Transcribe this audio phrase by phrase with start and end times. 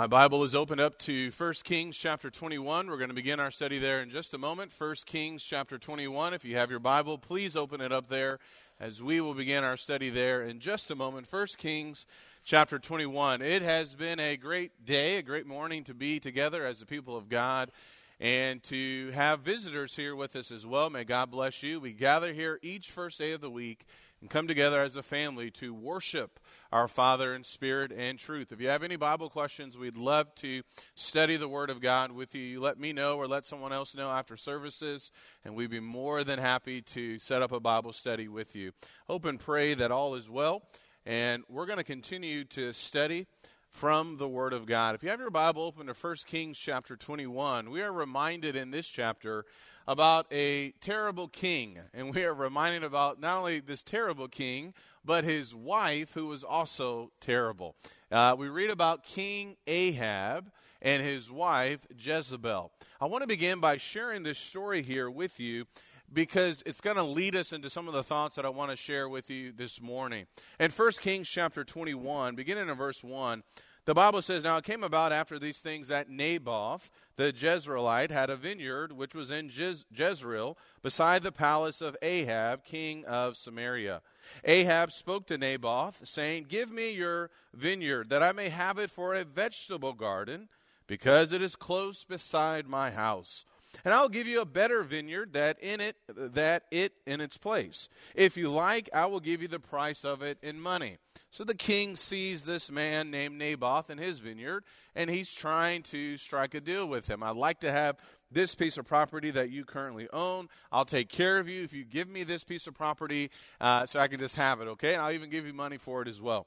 [0.00, 2.88] My Bible is opened up to 1 Kings chapter 21.
[2.88, 4.72] We're going to begin our study there in just a moment.
[4.78, 6.32] 1 Kings chapter 21.
[6.32, 8.38] If you have your Bible, please open it up there
[8.80, 11.30] as we will begin our study there in just a moment.
[11.30, 12.06] 1 Kings
[12.46, 13.42] chapter 21.
[13.42, 17.14] It has been a great day, a great morning to be together as the people
[17.14, 17.70] of God
[18.18, 20.88] and to have visitors here with us as well.
[20.88, 21.78] May God bless you.
[21.78, 23.84] We gather here each first day of the week
[24.20, 26.38] and come together as a family to worship
[26.72, 28.52] our Father in spirit and truth.
[28.52, 30.62] If you have any Bible questions, we'd love to
[30.94, 32.60] study the Word of God with you.
[32.60, 35.10] Let me know or let someone else know after services,
[35.44, 38.72] and we'd be more than happy to set up a Bible study with you.
[39.06, 40.62] Hope and pray that all is well,
[41.06, 43.26] and we're going to continue to study
[43.70, 44.94] from the Word of God.
[44.94, 48.70] If you have your Bible open to 1 Kings chapter 21, we are reminded in
[48.70, 49.44] this chapter
[49.86, 51.78] about a terrible king.
[51.92, 56.44] And we are reminded about not only this terrible king, but his wife, who was
[56.44, 57.74] also terrible.
[58.10, 60.50] Uh, we read about King Ahab
[60.82, 62.70] and his wife, Jezebel.
[63.00, 65.66] I want to begin by sharing this story here with you
[66.12, 68.76] because it's going to lead us into some of the thoughts that I want to
[68.76, 70.26] share with you this morning.
[70.58, 73.42] In 1 Kings chapter 21, beginning in verse 1,
[73.84, 78.30] the Bible says, Now it came about after these things that Naboth the Jezreelite had
[78.30, 84.00] a vineyard which was in Jez- Jezreel beside the palace of Ahab, king of Samaria.
[84.44, 89.14] Ahab spoke to Naboth, saying, Give me your vineyard, that I may have it for
[89.14, 90.48] a vegetable garden,
[90.86, 93.44] because it is close beside my house.
[93.84, 97.88] And I'll give you a better vineyard that in it that it in its place.
[98.14, 100.98] If you like, I will give you the price of it in money.
[101.30, 104.64] So the king sees this man named Naboth in his vineyard,
[104.96, 107.22] and he's trying to strike a deal with him.
[107.22, 107.96] I'd like to have
[108.32, 110.48] this piece of property that you currently own.
[110.72, 114.00] I'll take care of you if you give me this piece of property uh, so
[114.00, 114.94] I can just have it, okay?
[114.94, 116.46] And I'll even give you money for it as well.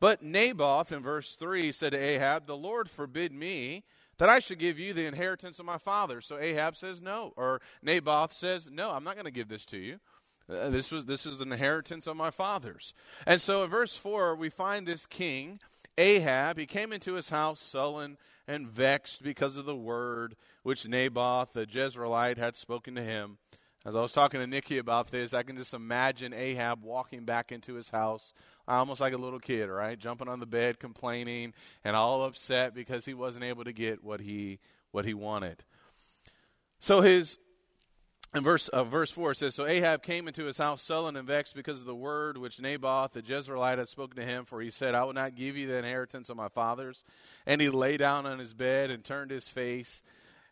[0.00, 3.84] But Naboth, in verse 3, said to Ahab, The Lord forbid me
[4.18, 6.20] that I should give you the inheritance of my father.
[6.20, 9.78] So Ahab says no, or Naboth says, No, I'm not going to give this to
[9.78, 9.98] you.
[10.48, 12.94] Uh, this was this is an inheritance of my fathers.
[13.26, 15.60] And so in verse 4 we find this king
[15.98, 18.16] Ahab, he came into his house sullen
[18.48, 23.38] and vexed because of the word which Naboth the Jezreelite had spoken to him.
[23.84, 27.50] As I was talking to Nikki about this, I can just imagine Ahab walking back
[27.50, 28.32] into his house,
[28.68, 29.98] almost like a little kid, right?
[29.98, 34.20] Jumping on the bed, complaining, and all upset because he wasn't able to get what
[34.20, 34.58] he
[34.90, 35.64] what he wanted.
[36.78, 37.38] So his
[38.34, 41.54] in verse, uh, verse 4 says, So Ahab came into his house sullen and vexed
[41.54, 44.94] because of the word which Naboth the Jezreelite had spoken to him, for he said,
[44.94, 47.04] I will not give you the inheritance of my fathers.
[47.46, 50.02] And he lay down on his bed and turned his face,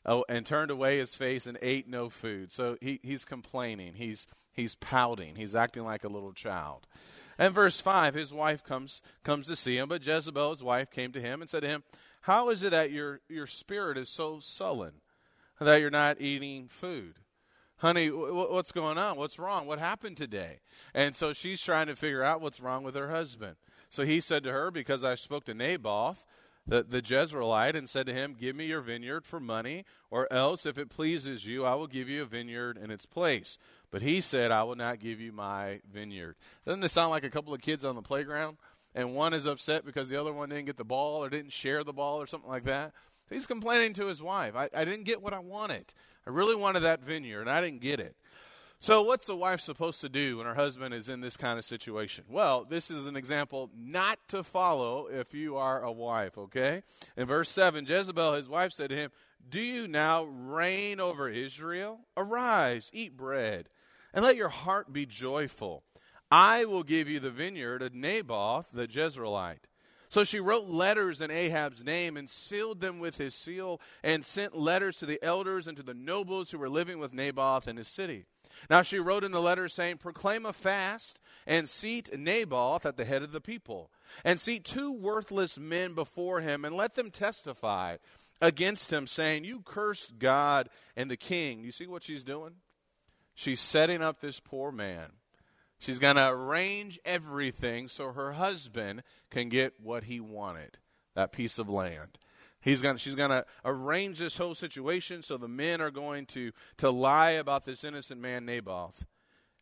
[0.05, 2.53] oh, and turned away his face and ate no food.
[2.53, 3.95] So he, he's complaining.
[3.95, 5.37] He's, he's pouting.
[5.37, 6.87] He's acting like a little child.
[7.41, 11.11] And verse 5, his wife comes, comes to see him, but Jezebel, his wife, came
[11.11, 11.83] to him and said to him,
[12.21, 15.01] How is it that your, your spirit is so sullen,
[15.59, 17.17] that you're not eating food?
[17.81, 19.17] honey, what's going on?
[19.17, 19.67] What's wrong?
[19.67, 20.61] What happened today?
[20.95, 23.57] And so she's trying to figure out what's wrong with her husband.
[23.89, 26.25] So he said to her, Because I spoke to Naboth,
[26.71, 30.65] the, the Jezreelite, and said to him, Give me your vineyard for money, or else,
[30.65, 33.59] if it pleases you, I will give you a vineyard in its place.
[33.91, 36.37] But he said, I will not give you my vineyard.
[36.65, 38.57] Doesn't this sound like a couple of kids on the playground?
[38.95, 41.85] And one is upset because the other one didn't get the ball or didn't share
[41.85, 42.93] the ball or something like that.
[43.29, 44.57] He's complaining to his wife.
[44.57, 45.93] I, I didn't get what I wanted.
[46.27, 48.17] I really wanted that vineyard, and I didn't get it.
[48.83, 51.67] So, what's a wife supposed to do when her husband is in this kind of
[51.67, 52.25] situation?
[52.31, 56.83] Well, this is an example not to follow if you are a wife, okay?
[57.15, 59.11] In verse 7, Jezebel, his wife, said to him,
[59.47, 62.01] Do you now reign over Israel?
[62.17, 63.69] Arise, eat bread,
[64.15, 65.83] and let your heart be joyful.
[66.31, 69.69] I will give you the vineyard of Naboth the Jezreelite.
[70.09, 74.57] So she wrote letters in Ahab's name and sealed them with his seal and sent
[74.57, 77.87] letters to the elders and to the nobles who were living with Naboth in his
[77.87, 78.25] city.
[78.69, 83.05] Now she wrote in the letter saying, Proclaim a fast and seat Naboth at the
[83.05, 83.91] head of the people,
[84.25, 87.97] and seat two worthless men before him, and let them testify
[88.41, 91.65] against him, saying, You cursed God and the king.
[91.65, 92.55] You see what she's doing?
[93.35, 95.13] She's setting up this poor man
[95.81, 100.77] She's going to arrange everything so her husband can get what he wanted
[101.15, 102.19] that piece of land.
[102.61, 106.53] He's gonna, she's going to arrange this whole situation so the men are going to,
[106.79, 109.07] to lie about this innocent man, Naboth.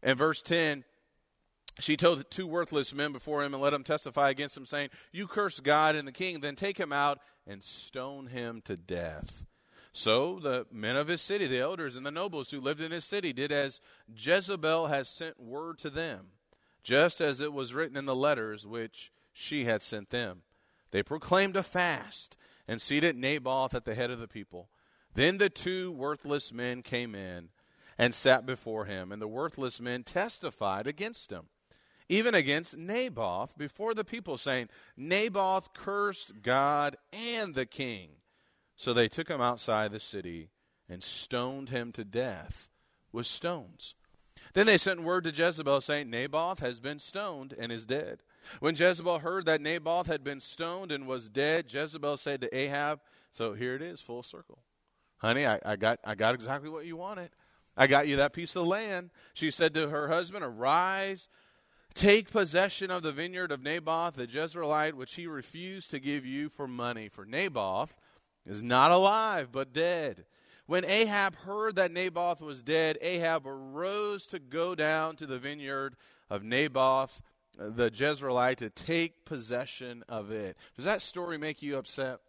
[0.03, 0.85] In verse 10,
[1.81, 4.91] she told the two worthless men before him and let them testify against him, saying,
[5.13, 9.47] You curse God and the king, then take him out and stone him to death.
[9.93, 13.05] So the men of his city, the elders and the nobles who lived in his
[13.05, 13.81] city, did as
[14.15, 16.29] Jezebel has sent word to them,
[16.83, 20.43] just as it was written in the letters which she had sent them.
[20.91, 22.37] They proclaimed a fast
[22.69, 24.69] and seated Naboth at the head of the people.
[25.15, 27.49] Then the two worthless men came in
[27.97, 31.47] and sat before him, and the worthless men testified against him,
[32.09, 38.11] even against Naboth, before the people, saying, Naboth cursed God and the king.
[38.77, 40.51] So they took him outside the city
[40.89, 42.71] and stoned him to death
[43.11, 43.95] with stones.
[44.53, 48.21] Then they sent word to Jezebel, saying, Naboth has been stoned and is dead.
[48.61, 53.01] When Jezebel heard that Naboth had been stoned and was dead, Jezebel said to Ahab,
[53.31, 54.59] So here it is, full circle.
[55.19, 57.31] Honey, I, I, got, I got exactly what you wanted.
[57.77, 59.11] I got you that piece of land.
[59.35, 61.29] She said to her husband, Arise,
[61.95, 66.49] take possession of the vineyard of Naboth the Jezreelite, which he refused to give you
[66.49, 67.09] for money.
[67.09, 67.99] For Naboth
[68.47, 70.25] is not alive, but dead.
[70.67, 75.97] When Ahab heard that Naboth was dead, Ahab arose to go down to the vineyard
[76.29, 77.23] of Naboth
[77.59, 80.57] the Jezreelite to take possession of it.
[80.77, 82.21] Does that story make you upset?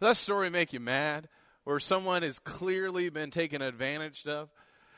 [0.00, 1.28] Does that story make you mad?
[1.64, 4.48] Where someone has clearly been taken advantage of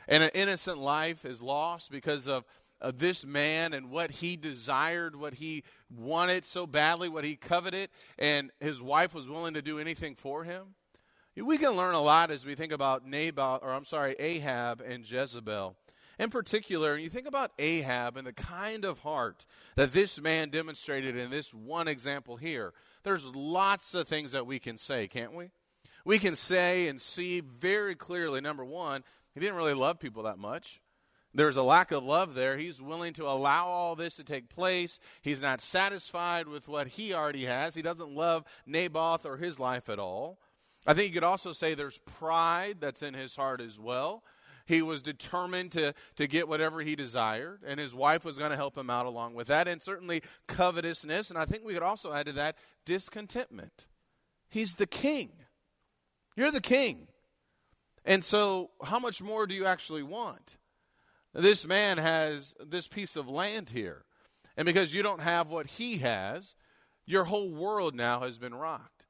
[0.06, 2.44] and an innocent life is lost because of,
[2.80, 7.88] of this man and what he desired, what he wanted so badly, what he coveted,
[8.18, 10.74] and his wife was willing to do anything for him?
[11.34, 15.10] We can learn a lot as we think about Naboth, or I'm sorry, Ahab and
[15.10, 15.76] Jezebel.
[16.18, 20.50] In particular, and you think about Ahab and the kind of heart that this man
[20.50, 22.72] demonstrated in this one example here.
[23.02, 25.50] There's lots of things that we can say, can't we?
[26.04, 29.04] We can say and see very clearly number one,
[29.34, 30.80] he didn't really love people that much.
[31.34, 32.58] There's a lack of love there.
[32.58, 34.98] He's willing to allow all this to take place.
[35.22, 37.74] He's not satisfied with what he already has.
[37.74, 40.38] He doesn't love Naboth or his life at all.
[40.86, 44.24] I think you could also say there's pride that's in his heart as well.
[44.66, 48.56] He was determined to, to get whatever he desired, and his wife was going to
[48.56, 51.30] help him out along with that, and certainly covetousness.
[51.30, 53.86] And I think we could also add to that discontentment.
[54.48, 55.30] He's the king.
[56.36, 57.08] You're the king.
[58.04, 60.56] And so, how much more do you actually want?
[61.34, 64.04] This man has this piece of land here.
[64.56, 66.54] And because you don't have what he has,
[67.06, 69.06] your whole world now has been rocked.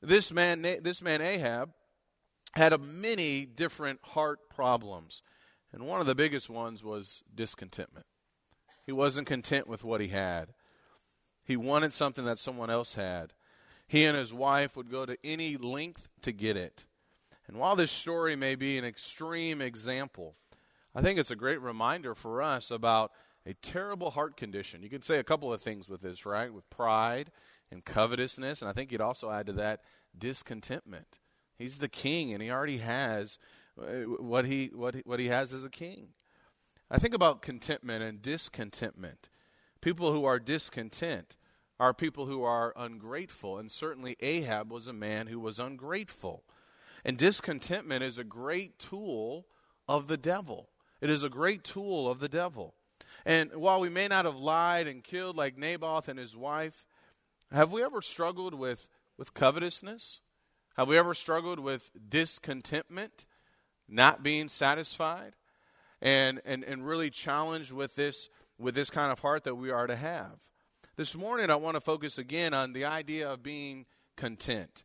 [0.00, 1.70] This man, this man Ahab,
[2.54, 5.22] had a many different heart problems.
[5.72, 8.06] And one of the biggest ones was discontentment.
[8.86, 10.54] He wasn't content with what he had.
[11.44, 13.34] He wanted something that someone else had.
[13.86, 16.84] He and his wife would go to any length to get it.
[17.46, 20.36] And while this story may be an extreme example,
[20.94, 23.12] I think it's a great reminder for us about
[23.46, 24.82] a terrible heart condition.
[24.82, 26.52] You could say a couple of things with this, right?
[26.52, 27.30] With pride
[27.70, 29.80] and covetousness, and I think you'd also add to that
[30.16, 31.18] discontentment.
[31.58, 33.38] He's the king, and he already has
[33.80, 36.08] uh, what he what he, what he has as a king.
[36.90, 39.28] I think about contentment and discontentment.
[39.80, 41.36] People who are discontent
[41.78, 46.44] are people who are ungrateful, and certainly Ahab was a man who was ungrateful.
[47.04, 49.46] And discontentment is a great tool
[49.88, 50.70] of the devil.
[51.00, 52.74] It is a great tool of the devil.
[53.24, 56.84] And while we may not have lied and killed like Naboth and his wife,
[57.52, 60.20] have we ever struggled with, with covetousness?
[60.78, 63.26] Have we ever struggled with discontentment,
[63.88, 65.32] not being satisfied,
[66.00, 68.28] and, and, and really challenged with this,
[68.60, 70.36] with this kind of heart that we are to have?
[70.94, 74.84] This morning, I want to focus again on the idea of being content.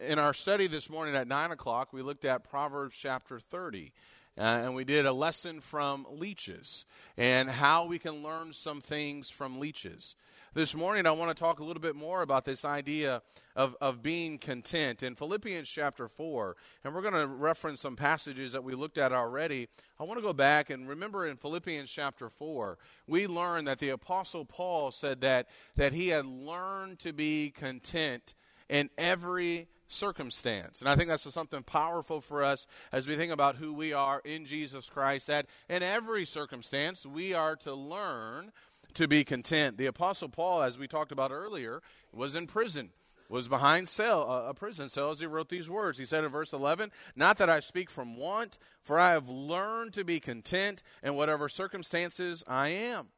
[0.00, 3.92] In our study this morning at 9 o'clock, we looked at Proverbs chapter 30.
[4.38, 6.86] Uh, and we did a lesson from leeches
[7.18, 10.14] and how we can learn some things from leeches.
[10.56, 13.20] This morning, I want to talk a little bit more about this idea
[13.54, 15.02] of, of being content.
[15.02, 19.12] In Philippians chapter 4, and we're going to reference some passages that we looked at
[19.12, 19.68] already.
[20.00, 23.90] I want to go back and remember in Philippians chapter 4, we learned that the
[23.90, 28.32] Apostle Paul said that, that he had learned to be content
[28.70, 30.80] in every circumstance.
[30.80, 34.20] And I think that's something powerful for us as we think about who we are
[34.24, 38.52] in Jesus Christ, that in every circumstance we are to learn
[38.96, 39.78] to be content.
[39.78, 41.80] The Apostle Paul, as we talked about earlier,
[42.12, 42.90] was in prison,
[43.28, 45.98] was behind cell, uh, a prison cell as he wrote these words.
[45.98, 49.92] He said in verse 11, Not that I speak from want, for I have learned
[49.94, 53.08] to be content in whatever circumstances I am.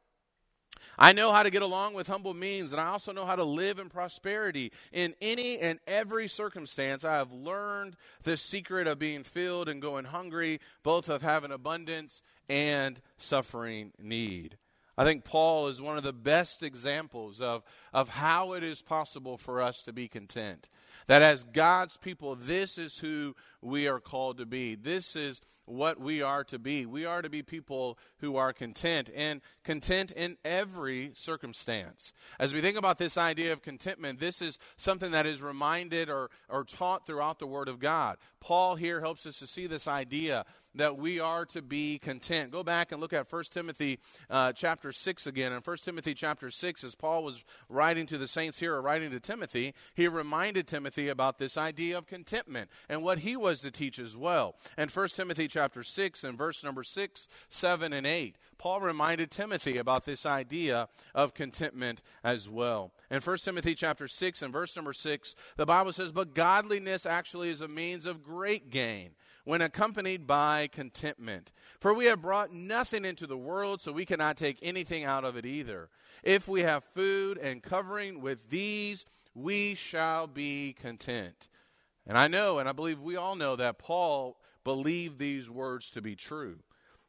[0.97, 3.43] I know how to get along with humble means, and I also know how to
[3.43, 4.73] live in prosperity.
[4.91, 10.05] In any and every circumstance, I have learned the secret of being filled and going
[10.05, 14.57] hungry, both of having abundance and suffering need.
[14.99, 17.63] I think Paul is one of the best examples of,
[17.93, 20.67] of how it is possible for us to be content.
[21.07, 24.75] That as God's people, this is who we are called to be.
[24.75, 25.39] This is
[25.69, 26.85] what we are to be.
[26.85, 32.11] We are to be people who are content and content in every circumstance.
[32.37, 36.29] As we think about this idea of contentment, this is something that is reminded or,
[36.49, 38.17] or taught throughout the Word of God.
[38.41, 40.45] Paul here helps us to see this idea
[40.79, 42.51] that we are to be content.
[42.51, 45.51] Go back and look at 1 Timothy uh, chapter 6 again.
[45.51, 49.11] In 1 Timothy chapter 6, as Paul was writing to the saints here, or writing
[49.11, 53.71] to Timothy, he reminded Timothy about this idea of contentment and what he was to
[53.71, 54.55] teach as well.
[54.77, 59.77] And 1 Timothy chapter 6 and verse number 6, 7, and 8, Paul reminded Timothy
[59.77, 62.93] about this idea of contentment as well.
[63.11, 67.49] In 1 Timothy chapter 6 and verse number 6, the Bible says, But godliness actually
[67.49, 69.09] is a means of great gain
[69.49, 71.51] when accompanied by contentment.
[71.79, 75.35] For we have brought nothing into the world, so we cannot take anything out of
[75.35, 75.89] it either.
[76.21, 81.47] If we have food and covering with these, we shall be content.
[82.05, 86.01] And I know, and I believe we all know, that Paul believed these words to
[86.03, 86.59] be true,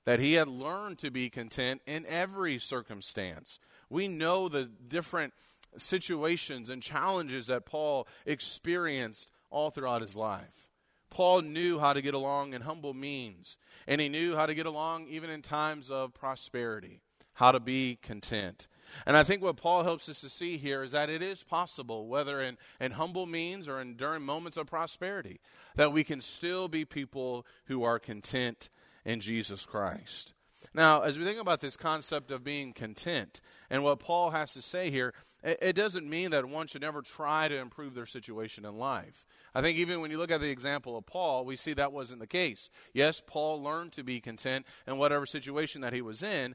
[0.07, 3.61] that he had learned to be content in every circumstance.
[3.91, 5.35] We know the different
[5.77, 10.70] situations and challenges that Paul experienced all throughout his life.
[11.11, 14.67] Paul knew how to get along in humble means, and he knew how to get
[14.67, 17.03] along even in times of prosperity,
[17.35, 18.69] how to be content.
[19.07, 22.09] And I think what Paul helps us to see here is that it is possible,
[22.09, 25.41] whether in, in humble means or in during moments of prosperity,
[25.77, 28.69] that we can still be people who are content
[29.05, 30.35] in Jesus Christ.
[30.75, 33.41] Now, as we think about this concept of being content
[33.71, 37.03] and what Paul has to say here, it, it doesn't mean that one should never
[37.03, 39.25] try to improve their situation in life.
[39.55, 42.21] I think even when you look at the example of Paul, we see that wasn't
[42.21, 42.71] the case.
[42.93, 46.55] Yes, Paul learned to be content in whatever situation that he was in,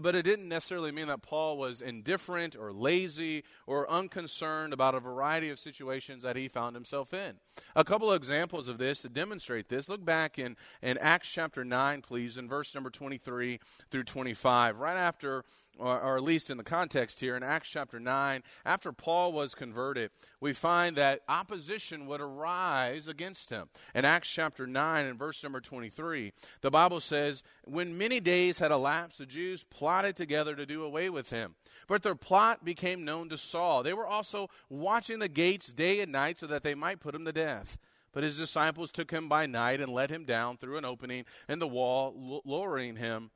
[0.00, 5.00] but it didn't necessarily mean that Paul was indifferent or lazy or unconcerned about a
[5.00, 7.34] variety of situations that he found himself in.
[7.74, 11.64] A couple of examples of this to demonstrate this look back in, in Acts chapter
[11.64, 13.58] 9, please, in verse number 23
[13.90, 14.78] through 25.
[14.78, 15.44] Right after
[15.78, 19.54] or, or, at least in the context here in Acts chapter 9, after Paul was
[19.54, 23.68] converted, we find that opposition would arise against him.
[23.94, 28.70] In Acts chapter 9 and verse number 23, the Bible says, When many days had
[28.70, 31.54] elapsed, the Jews plotted together to do away with him.
[31.86, 33.82] But their plot became known to Saul.
[33.82, 37.24] They were also watching the gates day and night so that they might put him
[37.24, 37.78] to death.
[38.12, 41.58] But his disciples took him by night and let him down through an opening in
[41.58, 43.32] the wall, lowering him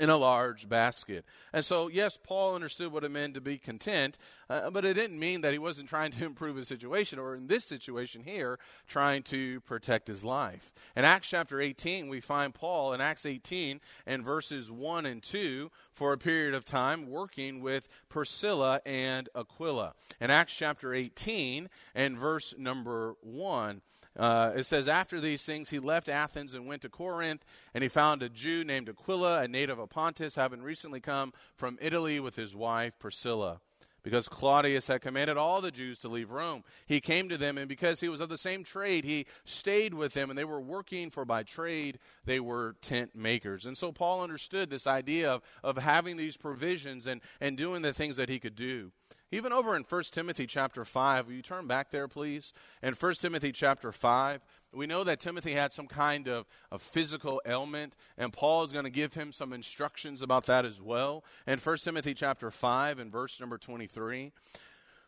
[0.00, 1.24] in a large basket.
[1.52, 4.18] And so, yes, Paul understood what it meant to be content,
[4.50, 7.46] uh, but it didn't mean that he wasn't trying to improve his situation, or in
[7.46, 8.58] this situation here,
[8.88, 10.72] trying to protect his life.
[10.96, 15.70] In Acts chapter 18, we find Paul in Acts 18 and verses 1 and 2
[15.92, 19.94] for a period of time working with Priscilla and Aquila.
[20.20, 23.80] In Acts chapter 18 and verse number 1,
[24.16, 27.88] uh, it says, After these things, he left Athens and went to Corinth, and he
[27.88, 32.36] found a Jew named Aquila, a native of Pontus, having recently come from Italy with
[32.36, 33.60] his wife Priscilla.
[34.04, 36.62] Because Claudius had commanded all the Jews to leave Rome.
[36.84, 40.12] He came to them, and because he was of the same trade, he stayed with
[40.12, 43.64] them, and they were working, for by trade they were tent makers.
[43.64, 47.94] And so Paul understood this idea of, of having these provisions and, and doing the
[47.94, 48.92] things that he could do.
[49.34, 52.52] Even over in 1 Timothy chapter 5, will you turn back there, please?
[52.84, 54.40] In 1 Timothy chapter 5,
[54.72, 58.84] we know that Timothy had some kind of, of physical ailment, and Paul is going
[58.84, 61.24] to give him some instructions about that as well.
[61.48, 64.30] In 1 Timothy chapter 5 and verse number 23,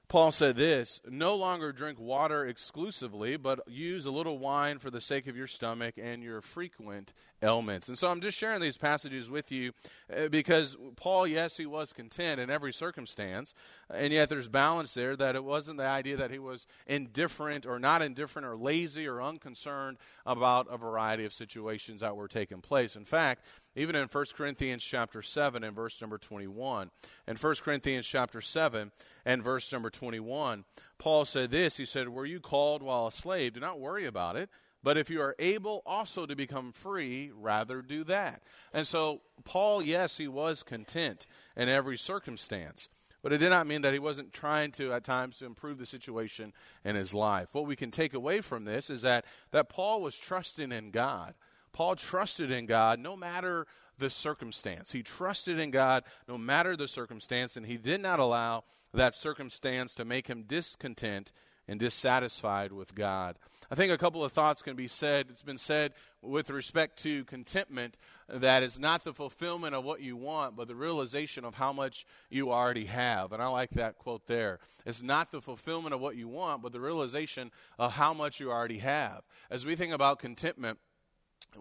[0.08, 5.00] Paul said this No longer drink water exclusively, but use a little wine for the
[5.00, 7.88] sake of your stomach and your frequent ailments.
[7.88, 9.72] And so I'm just sharing these passages with you
[10.16, 13.52] uh, because Paul, yes, he was content in every circumstance,
[13.92, 17.78] and yet there's balance there that it wasn't the idea that he was indifferent or
[17.78, 22.94] not indifferent or lazy or unconcerned about a variety of situations that were taking place.
[22.94, 23.42] In fact,
[23.76, 26.90] even in 1 Corinthians chapter 7 and verse number 21.
[27.28, 28.90] In 1 Corinthians chapter 7
[29.25, 30.64] and verse number 21,
[30.99, 33.52] Paul said this He said, Were you called while a slave?
[33.52, 34.49] Do not worry about it.
[34.83, 38.42] But if you are able also to become free, rather do that.
[38.73, 42.88] And so, Paul, yes, he was content in every circumstance.
[43.21, 45.87] But it did not mean that he wasn't trying to, at times, to improve the
[45.87, 46.52] situation
[46.85, 47.49] in his life.
[47.52, 51.35] What we can take away from this is that, that Paul was trusting in God.
[51.76, 53.66] Paul trusted in God no matter
[53.99, 54.92] the circumstance.
[54.92, 58.64] He trusted in God no matter the circumstance, and he did not allow
[58.95, 61.33] that circumstance to make him discontent
[61.68, 63.37] and dissatisfied with God.
[63.71, 65.26] I think a couple of thoughts can be said.
[65.28, 65.92] It's been said
[66.23, 70.75] with respect to contentment that it's not the fulfillment of what you want, but the
[70.75, 73.33] realization of how much you already have.
[73.33, 74.61] And I like that quote there.
[74.87, 78.50] It's not the fulfillment of what you want, but the realization of how much you
[78.50, 79.25] already have.
[79.50, 80.78] As we think about contentment,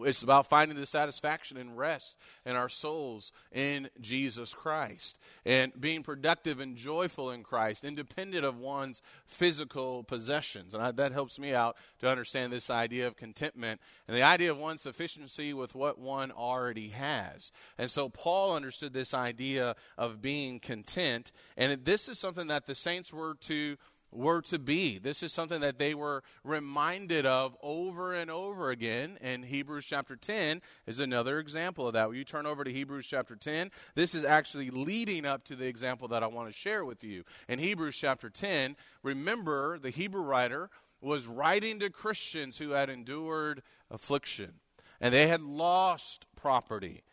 [0.01, 6.03] it's about finding the satisfaction and rest in our souls in Jesus Christ and being
[6.03, 10.73] productive and joyful in Christ, independent of one's physical possessions.
[10.73, 14.51] And I, that helps me out to understand this idea of contentment and the idea
[14.51, 17.51] of one's sufficiency with what one already has.
[17.77, 21.31] And so Paul understood this idea of being content.
[21.57, 23.77] And this is something that the saints were to
[24.15, 24.97] were to be.
[24.97, 29.17] This is something that they were reminded of over and over again.
[29.21, 32.07] And Hebrews chapter 10 is another example of that.
[32.07, 35.67] When you turn over to Hebrews chapter 10, this is actually leading up to the
[35.67, 37.23] example that I want to share with you.
[37.47, 40.69] In Hebrews chapter 10, remember the Hebrew writer
[41.01, 44.55] was writing to Christians who had endured affliction
[44.99, 47.03] and they had lost property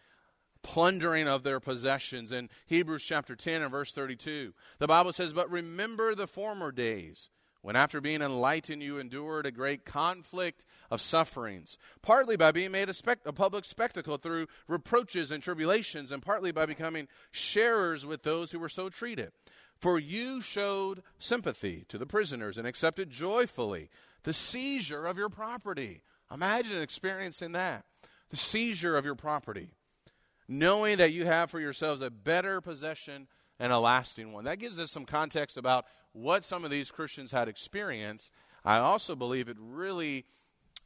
[0.62, 2.32] plundering of their possessions.
[2.32, 7.30] In Hebrews chapter 10 and verse 32, the Bible says, But remember the former days
[7.62, 12.90] when after being enlightened you endured a great conflict of sufferings, partly by being made
[12.90, 18.50] a, a, public spectacle through reproaches and tribulations, and partly by becoming sharers with those
[18.50, 19.30] who were so treated.
[19.78, 23.90] For you showed sympathy to the prisoners and accepted joyfully
[24.24, 26.02] the seizure of your property.
[26.32, 27.84] Imagine experiencing that
[28.30, 29.70] the seizure of your property
[30.48, 33.26] knowing that you have for yourselves a better possession
[33.58, 34.44] and a lasting one.
[34.44, 38.30] That gives us some context about what some of these Christians had experienced.
[38.64, 40.26] I also believe it really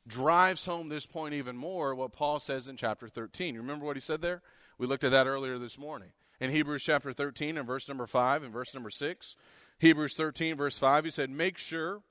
[0.07, 3.55] drives home this point even more what Paul says in chapter 13.
[3.55, 4.43] You remember what he said there?
[4.79, 6.11] We looked at that earlier this morning.
[6.39, 9.37] In Hebrews chapter 13 and verse number 5 and verse number 6,
[9.79, 12.03] Hebrews 13 verse 5, he said, Make sure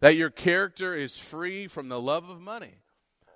[0.00, 2.82] that your character is free from the love of money,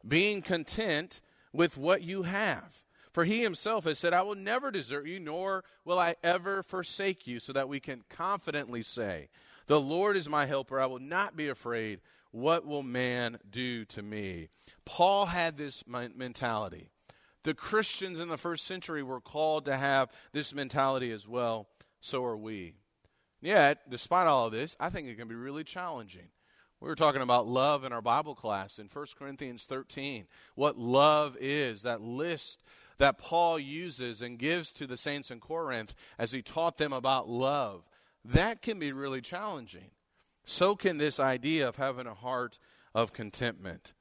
[0.06, 1.20] being content
[1.52, 2.84] with what you have.
[3.12, 7.26] For he himself has said, I will never desert you, nor will I ever forsake
[7.26, 9.28] you, so that we can confidently say,
[9.66, 10.80] The Lord is my helper.
[10.80, 12.00] I will not be afraid.
[12.30, 14.48] What will man do to me?
[14.84, 16.90] Paul had this mentality.
[17.42, 21.68] The Christians in the first century were called to have this mentality as well.
[22.00, 22.74] So are we.
[23.40, 26.28] Yet, despite all of this, I think it can be really challenging.
[26.80, 30.26] We were talking about love in our Bible class in 1 Corinthians 13.
[30.54, 32.62] What love is, that list
[32.96, 37.28] that Paul uses and gives to the saints in Corinth as he taught them about
[37.28, 37.82] love.
[38.24, 39.90] That can be really challenging.
[40.44, 42.58] So can this idea of having a heart
[42.94, 43.92] of contentment.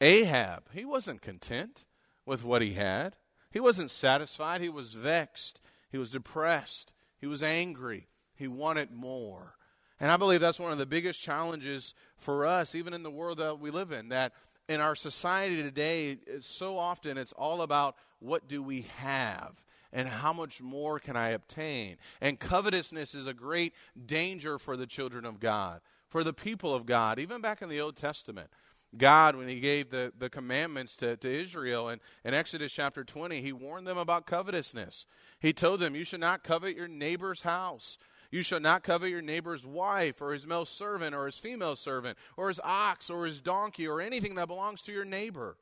[0.00, 1.84] Ahab, he wasn't content
[2.26, 3.16] with what he had.
[3.50, 4.60] He wasn't satisfied.
[4.60, 5.60] He was vexed.
[5.90, 6.92] He was depressed.
[7.18, 8.08] He was angry.
[8.34, 9.56] He wanted more.
[10.02, 13.38] And I believe that's one of the biggest challenges for us, even in the world
[13.38, 14.32] that we live in, that
[14.68, 19.62] in our society today, so often it's all about what do we have
[19.92, 21.98] and how much more can I obtain.
[22.20, 26.84] And covetousness is a great danger for the children of God, for the people of
[26.84, 28.50] God, even back in the Old Testament.
[28.96, 33.40] God, when He gave the, the commandments to, to Israel in, in Exodus chapter 20,
[33.40, 35.06] He warned them about covetousness.
[35.38, 37.98] He told them, You should not covet your neighbor's house.
[38.32, 42.18] You shall not covet your neighbor's wife, or his male servant, or his female servant,
[42.36, 45.58] or his ox, or his donkey, or anything that belongs to your neighbor.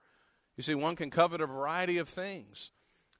[0.57, 2.71] You see, one can covet a variety of things.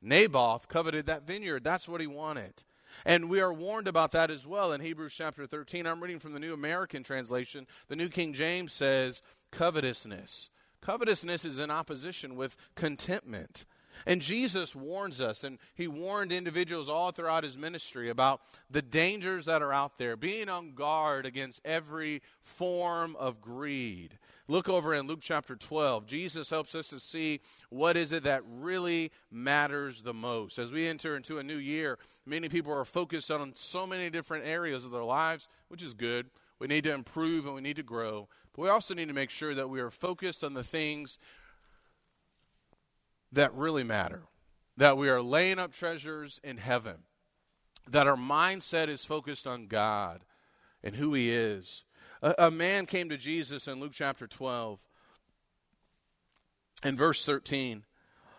[0.01, 2.63] Naboth coveted that vineyard, that's what he wanted.
[3.05, 5.85] And we are warned about that as well in Hebrews chapter 13.
[5.85, 7.67] I'm reading from the New American Translation.
[7.89, 10.49] The New King James says, covetousness.
[10.81, 13.65] Covetousness is in opposition with contentment.
[14.07, 19.47] And Jesus warns us, and he warned individuals all throughout his ministry about the dangers
[19.47, 24.19] that are out there, being on guard against every form of greed.
[24.49, 26.07] Look over in Luke chapter 12.
[26.07, 30.59] Jesus helps us to see what is it that really matters the most.
[30.59, 34.45] As we enter into a new year, many people are focused on so many different
[34.45, 36.31] areas of their lives, which is good.
[36.59, 38.29] We need to improve and we need to grow.
[38.53, 41.19] But we also need to make sure that we are focused on the things
[43.33, 44.23] that really matter,
[44.77, 47.05] that we are laying up treasures in heaven,
[47.89, 50.25] that our mindset is focused on God
[50.83, 51.85] and who He is.
[52.23, 54.81] A, a man came to Jesus in Luke chapter 12
[56.85, 57.85] in verse 13.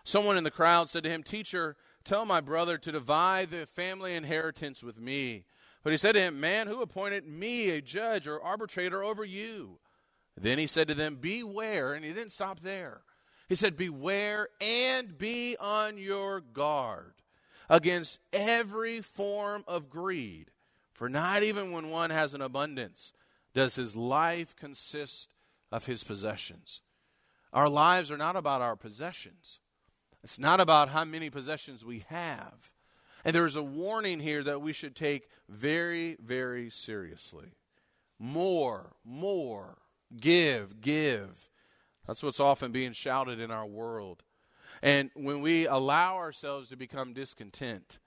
[0.04, 4.14] Someone in the crowd said to him, Teacher, tell my brother to divide the family
[4.16, 5.44] inheritance with me.
[5.82, 9.78] But he said to him, Man, who appointed me a judge or arbitrator over you?
[10.40, 11.92] Then he said to them, Beware.
[11.92, 13.02] And he didn't stop there.
[13.52, 17.12] He said, Beware and be on your guard
[17.68, 20.46] against every form of greed.
[20.94, 23.12] For not even when one has an abundance,
[23.52, 25.34] does his life consist
[25.70, 26.80] of his possessions.
[27.52, 29.60] Our lives are not about our possessions.
[30.24, 32.72] It's not about how many possessions we have.
[33.22, 37.52] And there's a warning here that we should take very, very seriously.
[38.18, 39.76] More, more,
[40.18, 41.50] give, give.
[42.06, 44.22] That's what's often being shouted in our world.
[44.82, 47.98] And when we allow ourselves to become discontent,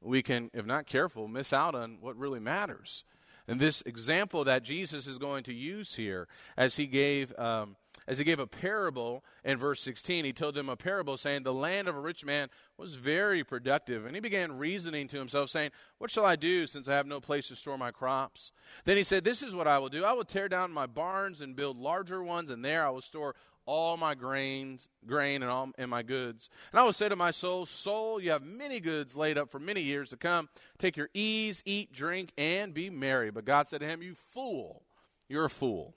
[0.00, 3.04] we can, if not careful, miss out on what really matters.
[3.48, 7.76] And this example that Jesus is going to use here, as he gave um,
[8.08, 11.52] as he gave a parable in verse 16, he told them a parable saying, The
[11.52, 14.06] land of a rich man was very productive.
[14.06, 17.20] And he began reasoning to himself, saying, What shall I do since I have no
[17.20, 18.52] place to store my crops?
[18.84, 20.04] Then he said, This is what I will do.
[20.04, 23.34] I will tear down my barns and build larger ones, and there I will store
[23.66, 26.48] all my grains, grain and all and my goods.
[26.72, 29.58] And I will say to my soul, Soul, you have many goods laid up for
[29.58, 30.48] many years to come.
[30.78, 33.30] Take your ease, eat, drink, and be merry.
[33.30, 34.82] But God said to him, You fool,
[35.28, 35.94] you're a fool.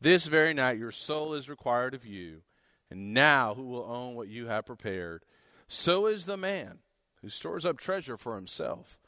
[0.00, 2.42] This very night your soul is required of you,
[2.90, 5.24] and now who will own what you have prepared?
[5.68, 6.78] So is the man
[7.20, 8.98] who stores up treasure for himself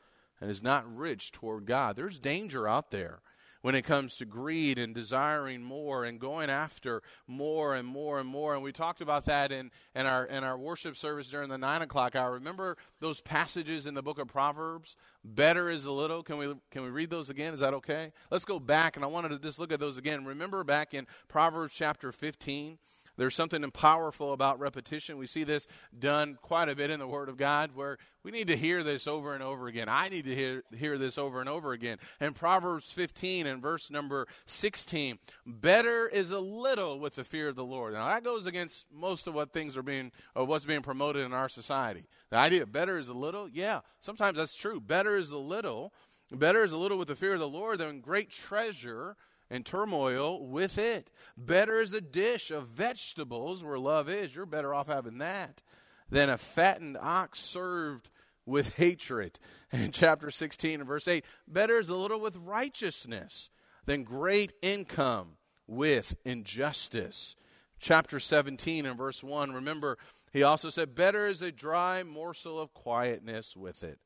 [0.41, 1.97] and is not rich toward God.
[1.97, 3.23] There's danger out there
[3.63, 8.29] when it comes to greed and desiring more and going after more and more and
[8.29, 8.55] more.
[8.55, 11.83] And we talked about that in, in, our, in our worship service during the 9
[11.83, 12.33] o'clock hour.
[12.33, 14.97] Remember those passages in the book of Proverbs?
[15.25, 16.23] Better is a little.
[16.23, 17.55] Can we, can we read those again?
[17.55, 18.13] Is that okay?
[18.31, 20.25] Let's go back, and I wanted to just look at those again.
[20.25, 22.79] Remember back in Proverbs chapter 15?
[23.17, 25.19] There's something powerful about repetition.
[25.19, 25.67] We see this
[25.99, 29.07] done quite a bit in the Word of God where we need to hear this
[29.07, 29.89] over and over again.
[29.89, 31.99] I need to hear, hear this over and over again.
[32.21, 37.57] In Proverbs 15 and verse number 16, better is a little with the fear of
[37.57, 37.93] the Lord.
[37.93, 41.33] Now, that goes against most of what things are being, or what's being promoted in
[41.33, 42.07] our society.
[42.31, 44.81] The idea better is a little, yeah, sometimes that's true.
[44.81, 45.93] Better is a little.
[46.31, 49.17] Better is a little with the fear of the Lord than great treasure
[49.53, 51.11] and turmoil with it.
[51.37, 54.35] Better is a dish of vegetables where love is.
[54.35, 55.63] You're better off having that
[56.09, 58.09] than a fattened ox served
[58.47, 59.39] with hatred.
[59.71, 63.51] In chapter 16 and verse 8, better is a little with righteousness
[63.85, 65.37] than great income
[65.67, 67.37] with injustice.
[67.79, 69.99] Chapter 17 and verse 1, remember,
[70.33, 73.99] he also said, Better is a dry morsel of quietness with it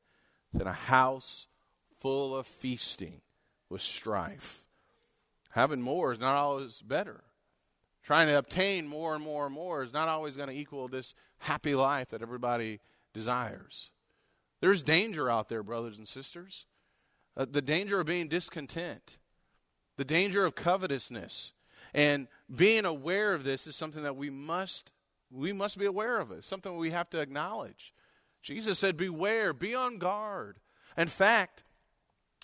[0.51, 1.47] than a house
[2.01, 3.21] full of feasting
[3.69, 4.66] with strife.
[5.57, 7.23] Having more is not always better.
[8.03, 11.15] Trying to obtain more and more and more is not always going to equal this
[11.39, 12.79] happy life that everybody
[13.11, 13.89] desires.
[14.61, 16.67] There's danger out there, brothers and sisters.
[17.35, 19.17] Uh, the danger of being discontent,
[19.95, 21.53] the danger of covetousness.
[21.91, 24.93] And being aware of this is something that we must
[25.31, 26.45] we must be aware of it.
[26.45, 27.95] Something we have to acknowledge.
[28.43, 30.59] Jesus said, Beware, be on guard.
[30.95, 31.63] In fact,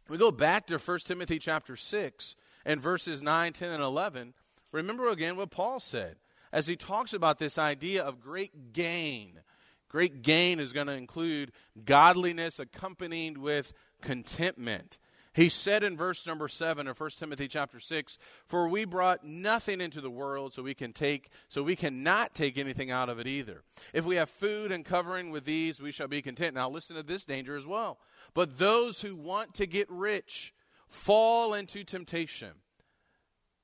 [0.09, 4.33] we go back to 1 Timothy chapter 6 and verses 9, 10, and 11,
[4.71, 6.17] remember again what Paul said
[6.51, 9.41] as he talks about this idea of great gain.
[9.89, 11.51] Great gain is going to include
[11.85, 14.97] godliness accompanied with contentment.
[15.33, 19.81] He said in verse number 7 of 1 Timothy chapter 6, "For we brought nothing
[19.81, 23.25] into the world so we can take so we cannot take anything out of it
[23.25, 23.63] either.
[23.93, 27.03] If we have food and covering with these, we shall be content." Now listen to
[27.03, 27.99] this danger as well.
[28.35, 30.53] But those who want to get rich
[30.93, 32.51] fall into temptation.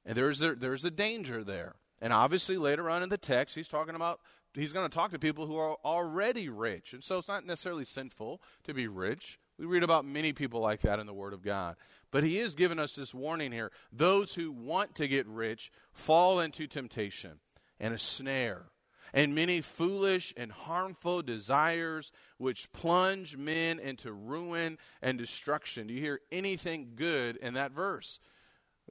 [0.06, 1.76] And there's a, there's a danger there.
[2.02, 4.20] And obviously, later on in the text, he's talking about,
[4.54, 6.94] he's going to talk to people who are already rich.
[6.94, 9.38] And so it's not necessarily sinful to be rich.
[9.60, 11.76] We read about many people like that in the Word of God.
[12.12, 13.72] But he is giving us this warning here.
[13.92, 17.40] Those who want to get rich fall into temptation
[17.80, 18.66] and a snare
[19.14, 25.88] and many foolish and harmful desires which plunge men into ruin and destruction.
[25.88, 28.20] Do you hear anything good in that verse?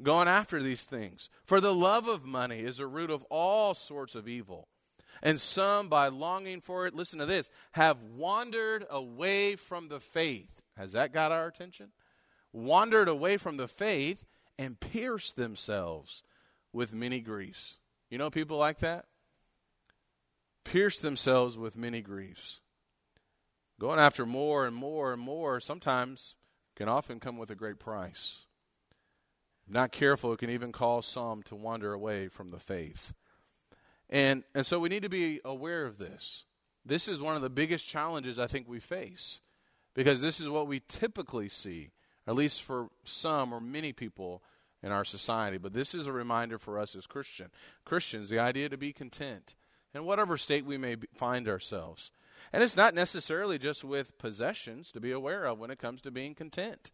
[0.02, 1.28] Going after these things.
[1.44, 4.68] For the love of money is a root of all sorts of evil.
[5.22, 10.61] And some, by longing for it, listen to this, have wandered away from the faith.
[10.76, 11.88] Has that got our attention?
[12.52, 14.26] Wandered away from the faith
[14.59, 16.22] and pierced themselves
[16.72, 17.78] with many griefs.
[18.11, 19.07] You know people like that?
[20.70, 22.61] Pierce themselves with many griefs.
[23.81, 26.35] Going after more and more and more sometimes
[26.76, 28.44] can often come with a great price.
[29.66, 33.14] Not careful, it can even cause some to wander away from the faith.
[34.11, 36.44] And, and so we need to be aware of this.
[36.85, 39.40] This is one of the biggest challenges I think we face
[39.94, 41.92] because this is what we typically see,
[42.26, 44.42] at least for some or many people
[44.83, 45.57] in our society.
[45.57, 47.48] But this is a reminder for us as Christian
[47.87, 49.54] Christians, the idea to be content
[49.94, 52.11] in whatever state we may find ourselves.
[52.53, 56.11] And it's not necessarily just with possessions to be aware of when it comes to
[56.11, 56.90] being content.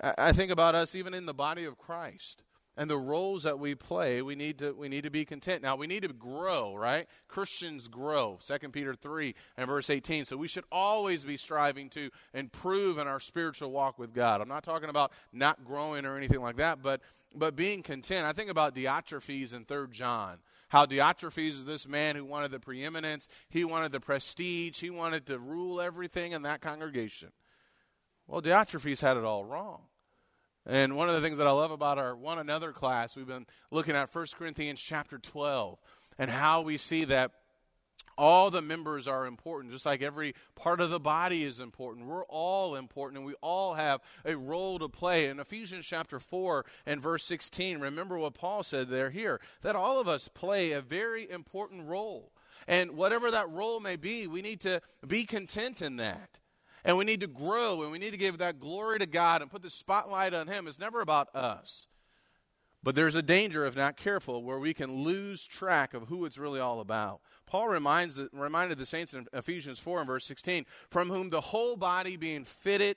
[0.00, 2.42] I think about us even in the body of Christ.
[2.78, 5.62] and the roles that we play, we need to we need to be content.
[5.62, 7.08] Now we need to grow, right?
[7.26, 8.38] Christians grow.
[8.40, 10.24] 2 Peter 3 and verse 18.
[10.24, 14.40] So we should always be striving to improve in our spiritual walk with God.
[14.40, 17.00] I'm not talking about not growing or anything like that, but
[17.34, 18.24] but being content.
[18.24, 20.38] I think about Diotrephes in 3 John.
[20.68, 25.26] How Diotrephes is this man who wanted the preeminence, he wanted the prestige, he wanted
[25.26, 27.32] to rule everything in that congregation.
[28.26, 29.82] Well, Diotrephes had it all wrong.
[30.66, 33.46] And one of the things that I love about our one another class, we've been
[33.70, 35.78] looking at 1 Corinthians chapter 12
[36.18, 37.32] and how we see that
[38.18, 42.06] all the members are important, just like every part of the body is important.
[42.06, 45.26] We're all important, and we all have a role to play.
[45.28, 50.00] In Ephesians chapter 4 and verse 16, remember what Paul said there here that all
[50.00, 52.32] of us play a very important role.
[52.66, 56.40] And whatever that role may be, we need to be content in that.
[56.84, 59.50] And we need to grow and we need to give that glory to God and
[59.50, 60.66] put the spotlight on Him.
[60.66, 61.86] It's never about us.
[62.82, 66.38] But there's a danger if not careful where we can lose track of who it's
[66.38, 67.20] really all about.
[67.48, 71.76] Paul reminds, reminded the saints in Ephesians 4 and verse 16, from whom the whole
[71.76, 72.96] body being fitted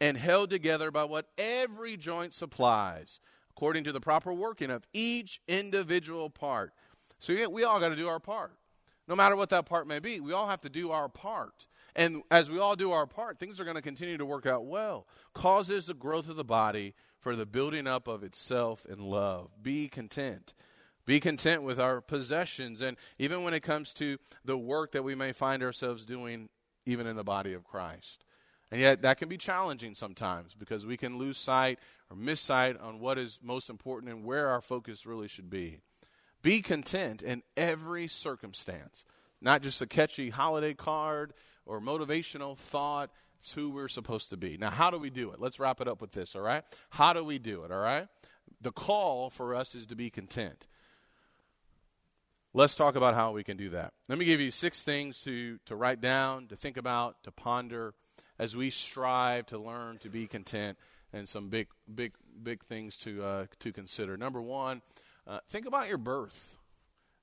[0.00, 5.42] and held together by what every joint supplies, according to the proper working of each
[5.46, 6.72] individual part.
[7.18, 8.52] So we all got to do our part.
[9.06, 11.66] No matter what that part may be, we all have to do our part.
[11.94, 14.64] And as we all do our part, things are going to continue to work out
[14.64, 15.06] well.
[15.34, 19.50] Causes the growth of the body for the building up of itself in love.
[19.62, 20.54] Be content.
[21.10, 22.80] Be content with our possessions.
[22.80, 26.48] And even when it comes to the work that we may find ourselves doing,
[26.86, 28.22] even in the body of Christ.
[28.70, 32.78] And yet, that can be challenging sometimes because we can lose sight or miss sight
[32.78, 35.80] on what is most important and where our focus really should be.
[36.42, 39.04] Be content in every circumstance,
[39.40, 41.32] not just a catchy holiday card
[41.66, 43.10] or motivational thought.
[43.40, 44.58] It's who we're supposed to be.
[44.58, 45.40] Now, how do we do it?
[45.40, 46.62] Let's wrap it up with this, all right?
[46.88, 48.06] How do we do it, all right?
[48.60, 50.68] The call for us is to be content.
[52.52, 53.92] Let's talk about how we can do that.
[54.08, 57.94] Let me give you six things to, to write down, to think about, to ponder
[58.40, 60.76] as we strive to learn to be content
[61.12, 64.16] and some big, big, big things to, uh, to consider.
[64.16, 64.82] Number one,
[65.28, 66.58] uh, think about your birth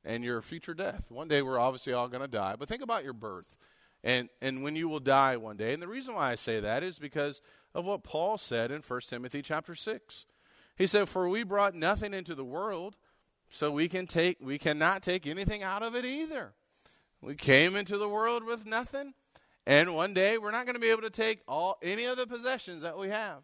[0.05, 1.11] and your future death.
[1.11, 3.57] One day we're obviously all going to die, but think about your birth
[4.05, 5.73] and, and when you will die one day.
[5.73, 7.41] And the reason why I say that is because
[7.75, 10.25] of what Paul said in 1 Timothy chapter 6.
[10.77, 12.95] He said, For we brought nothing into the world,
[13.49, 16.53] so we can take we cannot take anything out of it either.
[17.21, 19.13] We came into the world with nothing,
[19.65, 22.27] and one day we're not going to be able to take all any of the
[22.27, 23.43] possessions that we have.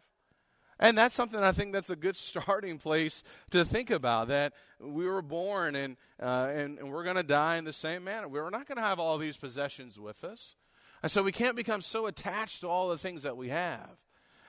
[0.78, 5.06] And that's something I think that's a good starting place to think about that we
[5.06, 8.28] were born and, uh, and, and, we're going to die in the same manner.
[8.28, 10.56] We're not going to have all these possessions with us.
[11.02, 13.90] And so we can't become so attached to all the things that we have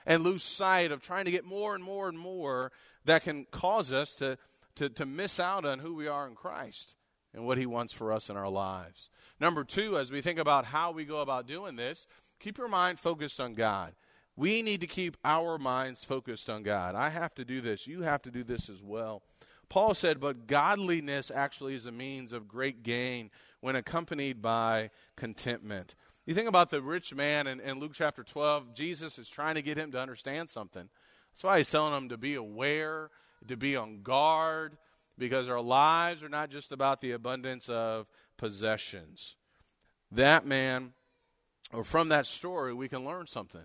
[0.06, 2.72] and lose sight of trying to get more and more and more
[3.04, 4.38] that can cause us to,
[4.76, 6.94] to, to miss out on who we are in Christ
[7.34, 9.10] and what He wants for us in our lives.
[9.40, 12.06] Number two, as we think about how we go about doing this,
[12.40, 13.94] keep your mind focused on God.
[14.36, 16.94] We need to keep our minds focused on God.
[16.94, 17.86] I have to do this.
[17.86, 19.22] You have to do this as well.
[19.68, 25.94] Paul said, but godliness actually is a means of great gain when accompanied by contentment.
[26.24, 29.62] You think about the rich man in, in, Luke chapter 12, Jesus is trying to
[29.62, 30.88] get him to understand something.
[31.32, 33.10] That's why he's telling him to be aware,
[33.48, 34.76] to be on guard,
[35.18, 38.06] because our lives are not just about the abundance of
[38.36, 39.36] possessions.
[40.12, 40.92] That man,
[41.72, 43.64] or from that story, we can learn something.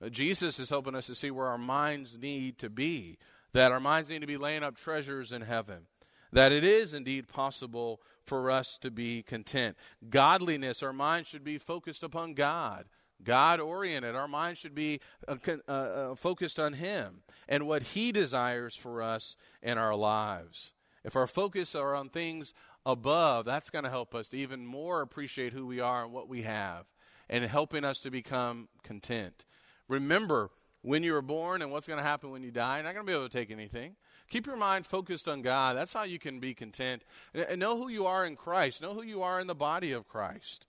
[0.00, 3.18] Uh, Jesus is helping us to see where our minds need to be,
[3.52, 5.86] that our minds need to be laying up treasures in heaven,
[6.32, 9.76] that it is indeed possible for us to be content.
[10.08, 12.86] Godliness, our minds should be focused upon God.
[13.24, 14.14] God oriented.
[14.14, 19.02] Our mind should be uh, uh, uh, focused on Him and what He desires for
[19.02, 20.72] us in our lives.
[21.04, 22.54] If our focus are on things
[22.86, 26.28] above, that's going to help us to even more appreciate who we are and what
[26.28, 26.86] we have
[27.28, 29.44] and helping us to become content.
[29.88, 30.50] Remember
[30.82, 32.76] when you were born and what's going to happen when you die.
[32.76, 33.96] You're not going to be able to take anything.
[34.28, 35.76] Keep your mind focused on God.
[35.76, 37.02] That's how you can be content.
[37.34, 38.82] And know who you are in Christ.
[38.82, 40.66] Know who you are in the body of Christ.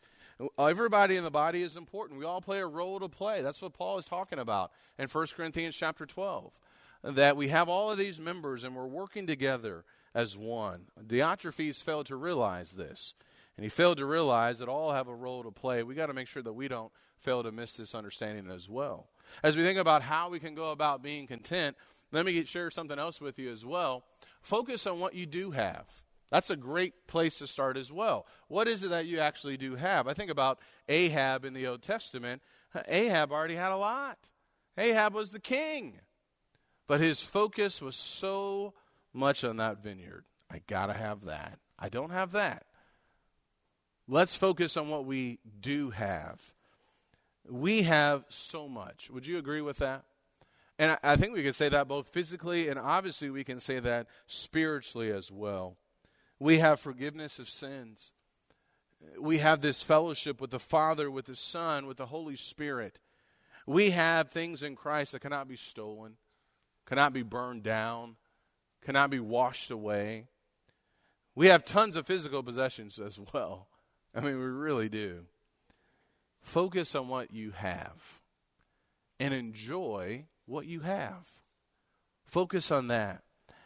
[0.58, 2.20] Everybody in the body is important.
[2.20, 3.42] We all play a role to play.
[3.42, 6.52] That's what Paul is talking about in 1 Corinthians chapter 12.
[7.04, 9.84] That we have all of these members and we're working together
[10.16, 10.86] as one.
[11.06, 13.14] Diotrephes failed to realize this.
[13.58, 15.84] And he failed to realize that all have a role to play.
[15.84, 19.08] We got to make sure that we don't fail to miss this understanding as well.
[19.44, 21.76] As we think about how we can go about being content,
[22.12, 24.04] let me share something else with you as well.
[24.42, 25.86] Focus on what you do have.
[26.34, 28.26] That's a great place to start as well.
[28.48, 30.08] What is it that you actually do have?
[30.08, 30.58] I think about
[30.90, 32.42] Ahab in the Old Testament.
[32.88, 34.18] Ahab already had a lot.
[34.76, 36.00] Ahab was the king.
[36.88, 38.74] But his focus was so
[39.14, 40.26] much on that vineyard.
[40.50, 41.60] I got to have that.
[41.78, 42.66] I don't have that.
[44.08, 46.42] Let's focus on what we do have.
[47.48, 49.12] We have so much.
[49.12, 50.04] Would you agree with that?
[50.80, 53.78] And I, I think we could say that both physically and obviously we can say
[53.78, 55.78] that spiritually as well.
[56.44, 58.12] We have forgiveness of sins.
[59.18, 63.00] We have this fellowship with the Father, with the Son, with the Holy Spirit.
[63.66, 66.18] We have things in Christ that cannot be stolen,
[66.86, 68.18] cannot be burned down,
[68.82, 70.28] cannot be washed away.
[71.34, 73.70] We have tons of physical possessions as well.
[74.14, 75.24] I mean, we really do.
[76.42, 78.20] Focus on what you have
[79.18, 81.24] and enjoy what you have.
[82.26, 83.23] Focus on that.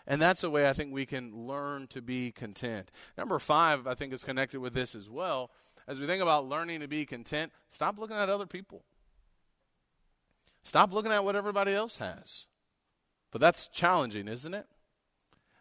[0.07, 2.91] And that's the way I think we can learn to be content.
[3.17, 5.51] Number five, I think, is connected with this as well.
[5.85, 8.83] As we think about learning to be content, stop looking at other people.
[10.63, 12.47] Stop looking at what everybody else has.
[13.31, 14.65] But that's challenging, isn't it?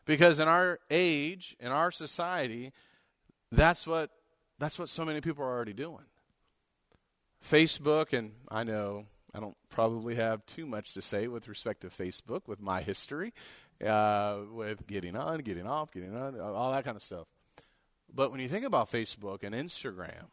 [0.04, 2.72] Because in our age, in our society,
[3.50, 4.10] that's what
[4.58, 6.04] that's what so many people are already doing.
[7.44, 11.88] Facebook, and I know I don't probably have too much to say with respect to
[11.88, 13.34] Facebook with my history,
[13.84, 17.26] uh, with getting on, getting off, getting on, all that kind of stuff.
[18.12, 20.26] But when you think about Facebook and Instagram,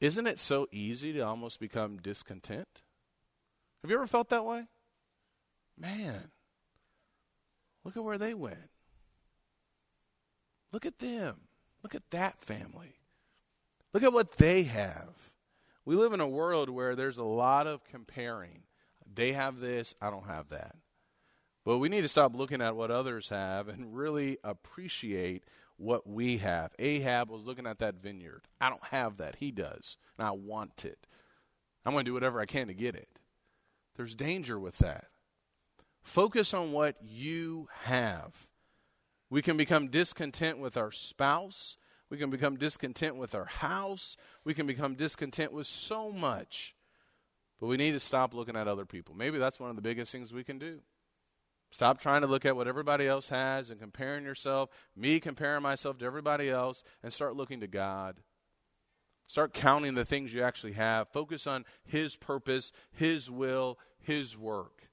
[0.00, 2.82] isn't it so easy to almost become discontent?
[3.82, 4.66] Have you ever felt that way?
[5.78, 6.30] Man,
[7.84, 8.70] look at where they went.
[10.72, 11.36] Look at them.
[11.82, 12.96] Look at that family.
[13.92, 15.14] Look at what they have.
[15.84, 18.62] We live in a world where there's a lot of comparing.
[19.12, 20.76] They have this, I don't have that.
[21.64, 25.44] But we need to stop looking at what others have and really appreciate
[25.76, 26.72] what we have.
[26.78, 28.42] Ahab was looking at that vineyard.
[28.60, 29.36] I don't have that.
[29.36, 29.96] He does.
[30.18, 31.06] And I want it.
[31.84, 33.08] I'm going to do whatever I can to get it.
[33.96, 35.06] There's danger with that.
[36.02, 38.48] Focus on what you have.
[39.28, 41.76] We can become discontent with our spouse.
[42.10, 44.16] We can become discontent with our house.
[44.44, 46.74] We can become discontent with so much.
[47.60, 49.14] But we need to stop looking at other people.
[49.14, 50.80] Maybe that's one of the biggest things we can do.
[51.70, 55.98] Stop trying to look at what everybody else has and comparing yourself, me comparing myself
[55.98, 58.16] to everybody else, and start looking to God.
[59.28, 61.08] Start counting the things you actually have.
[61.08, 64.88] Focus on His purpose, His will, His work.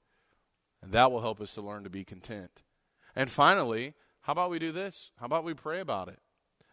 [0.83, 2.61] And that will help us to learn to be content.
[3.15, 5.11] And finally, how about we do this?
[5.19, 6.19] How about we pray about it?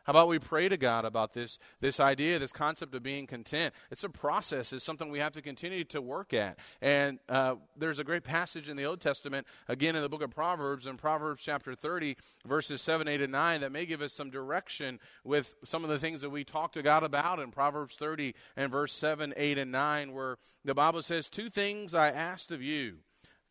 [0.05, 3.75] How about we pray to God about this, this idea, this concept of being content?
[3.91, 4.73] It's a process.
[4.73, 6.59] It's something we have to continue to work at.
[6.83, 10.31] And uh, there's a great passage in the Old Testament, again in the book of
[10.31, 14.29] Proverbs, in Proverbs chapter 30, verses 7, 8, and 9, that may give us some
[14.29, 18.35] direction with some of the things that we talk to God about in Proverbs 30
[18.57, 20.37] and verse 7, 8, and 9, where
[20.67, 22.99] the Bible says, Two things I asked of you.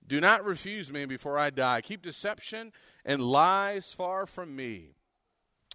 [0.05, 1.81] Do not refuse me before I die.
[1.81, 4.89] Keep deception and lies far from me.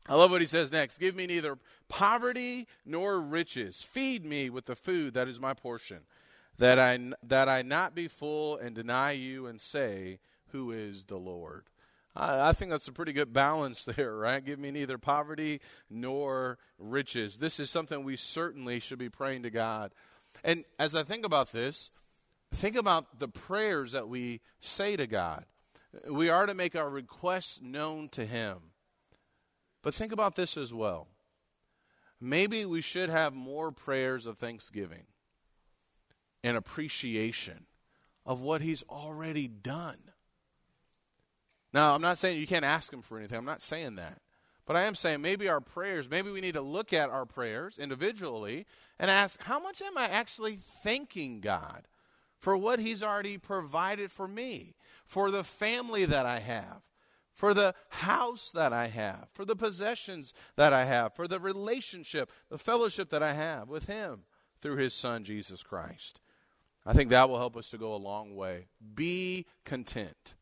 [0.09, 0.99] I love what he says next.
[0.99, 3.83] Give me neither poverty nor riches.
[3.83, 6.01] Feed me with the food that is my portion,
[6.57, 10.19] that I, that I not be full and deny you and say,
[10.49, 11.65] Who is the Lord?
[12.17, 14.45] I, I think that's a pretty good balance there, right?
[14.45, 17.39] Give me neither poverty nor riches.
[17.39, 19.93] This is something we certainly should be praying to God.
[20.43, 21.91] And as I think about this,
[22.53, 25.45] think about the prayers that we say to God.
[26.09, 28.59] We are to make our requests known to Him.
[29.89, 31.09] But think about this as well.
[32.21, 35.05] Maybe we should have more prayers of thanksgiving
[36.45, 37.65] and appreciation
[38.27, 39.97] of what He's already done.
[41.73, 43.39] Now, I'm not saying you can't ask Him for anything.
[43.39, 44.21] I'm not saying that.
[44.67, 47.79] But I am saying maybe our prayers, maybe we need to look at our prayers
[47.79, 48.67] individually
[48.99, 51.89] and ask, how much am I actually thanking God
[52.39, 54.75] for what He's already provided for me,
[55.07, 56.83] for the family that I have,
[57.39, 62.33] for the house that I have, for the possessions that I have, for the relationship,
[62.51, 64.25] the fellowship that I have with Him
[64.61, 66.21] through His Son, Jesus Christ.
[66.85, 68.67] I think that will help us to go a long way.
[68.93, 70.35] Be content.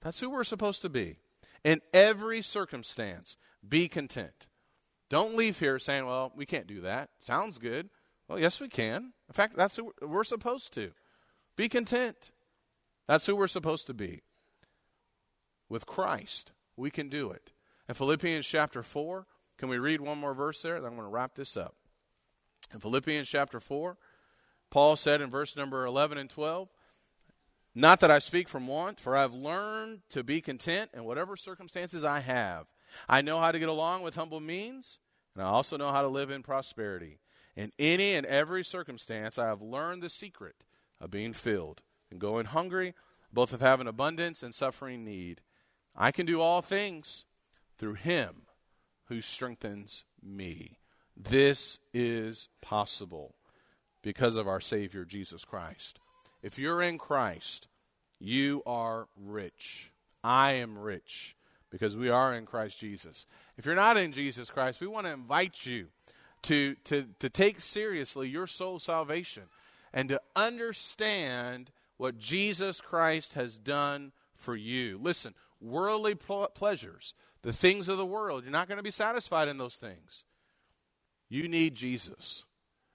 [0.00, 1.16] That's who we're supposed to be.
[1.64, 3.36] In every circumstance,
[3.68, 4.46] be content.
[5.10, 7.08] Don't leave here saying, well, we can't do that.
[7.18, 7.90] Sounds good.
[8.28, 9.12] Well, yes, we can.
[9.26, 10.92] In fact, that's who we're supposed to.
[11.56, 12.30] Be content.
[13.08, 14.22] That's who we're supposed to be
[15.68, 17.52] with Christ, we can do it.
[17.88, 19.26] In Philippians chapter 4,
[19.56, 20.80] can we read one more verse there?
[20.80, 21.74] Then I'm going to wrap this up.
[22.72, 23.96] In Philippians chapter 4,
[24.70, 26.68] Paul said in verse number 11 and 12,
[27.74, 31.36] Not that I speak from want, for I have learned to be content in whatever
[31.36, 32.66] circumstances I have.
[33.08, 34.98] I know how to get along with humble means,
[35.34, 37.18] and I also know how to live in prosperity.
[37.56, 40.64] In any and every circumstance, I have learned the secret
[41.00, 42.94] of being filled and going hungry,
[43.32, 45.40] both of having abundance and suffering need.
[45.98, 47.24] I can do all things
[47.76, 48.42] through him
[49.06, 50.78] who strengthens me.
[51.16, 53.34] This is possible
[54.00, 55.98] because of our Savior, Jesus Christ.
[56.40, 57.66] If you're in Christ,
[58.20, 59.90] you are rich.
[60.22, 61.36] I am rich
[61.70, 63.26] because we are in Christ Jesus.
[63.56, 65.88] If you're not in Jesus Christ, we want to invite you
[66.42, 69.44] to, to, to take seriously your soul salvation
[69.92, 74.98] and to understand what Jesus Christ has done for you.
[75.02, 79.48] Listen, worldly pl- pleasures, the things of the world, you're not going to be satisfied
[79.48, 80.24] in those things.
[81.28, 82.44] You need Jesus.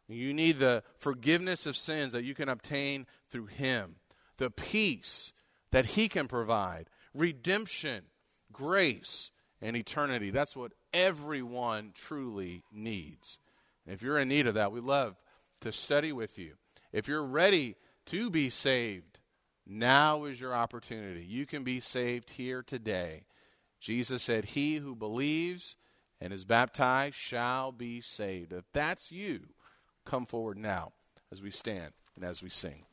[0.07, 3.95] You need the forgiveness of sins that you can obtain through Him,
[4.38, 5.34] the peace
[5.72, 8.05] that He can provide, redemption,
[8.51, 10.30] grace, and eternity.
[10.30, 13.39] That's what everyone truly needs.
[13.86, 15.16] And if you're in need of that, we love
[15.61, 16.55] to study with you.
[16.91, 17.76] If you're ready
[18.07, 19.22] to be saved,
[19.66, 21.24] now is your opportunity.
[21.24, 23.26] You can be saved here today.
[23.80, 25.78] Jesus said, He who believes
[26.20, 28.53] and is baptized shall be saved.
[28.53, 29.41] If that's you,
[30.05, 30.93] come forward now
[31.32, 32.86] as we stand and as we sing.